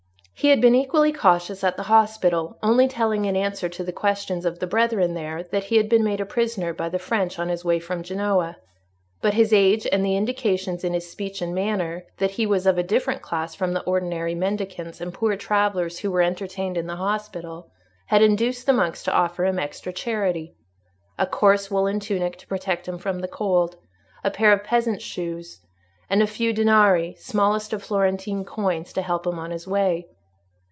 He 0.33 0.47
had 0.49 0.59
been 0.59 0.73
equally 0.73 1.11
cautious 1.13 1.63
at 1.63 1.77
the 1.77 1.83
hospital, 1.83 2.57
only 2.63 2.87
telling, 2.87 3.25
in 3.25 3.35
answer 3.35 3.69
to 3.69 3.83
the 3.83 3.91
questions 3.93 4.43
of 4.43 4.57
the 4.57 4.65
brethren 4.65 5.13
there, 5.13 5.43
that 5.51 5.65
he 5.65 5.75
had 5.77 5.87
been 5.87 6.03
made 6.03 6.19
a 6.19 6.25
prisoner 6.25 6.73
by 6.73 6.89
the 6.89 6.97
French 6.97 7.37
on 7.37 7.47
his 7.47 7.63
way 7.63 7.77
from 7.77 8.01
Genoa. 8.01 8.57
But 9.21 9.35
his 9.35 9.53
age, 9.53 9.85
and 9.91 10.03
the 10.03 10.17
indications 10.17 10.83
in 10.83 10.95
his 10.95 11.07
speech 11.07 11.43
and 11.43 11.53
manner 11.53 12.05
that 12.17 12.31
he 12.31 12.47
was 12.47 12.65
of 12.65 12.79
a 12.79 12.81
different 12.81 13.21
class 13.21 13.53
from 13.53 13.73
the 13.73 13.83
ordinary 13.83 14.33
mendicants 14.33 14.99
and 14.99 15.13
poor 15.13 15.35
travellers 15.37 15.99
who 15.99 16.09
were 16.09 16.23
entertained 16.23 16.75
in 16.75 16.87
the 16.87 16.95
hospital, 16.95 17.69
had 18.07 18.23
induced 18.23 18.65
the 18.65 18.73
monks 18.73 19.03
to 19.03 19.13
offer 19.13 19.45
him 19.45 19.59
extra 19.59 19.93
charity: 19.93 20.55
a 21.19 21.27
coarse 21.27 21.69
woollen 21.69 21.99
tunic 21.99 22.35
to 22.39 22.47
protect 22.47 22.87
him 22.87 22.97
from 22.97 23.19
the 23.19 23.27
cold, 23.27 23.75
a 24.23 24.31
pair 24.31 24.51
of 24.53 24.63
peasant's 24.63 25.03
shoes, 25.03 25.59
and 26.09 26.23
a 26.23 26.25
few 26.25 26.51
danari, 26.51 27.15
smallest 27.19 27.73
of 27.73 27.83
Florentine 27.83 28.43
coins, 28.43 28.91
to 28.91 29.03
help 29.03 29.27
him 29.27 29.37
on 29.37 29.51
his 29.51 29.67
way. 29.67 30.07